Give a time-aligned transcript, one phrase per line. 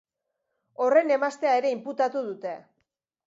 [0.85, 2.55] Horren emaztea ere inputatu dute.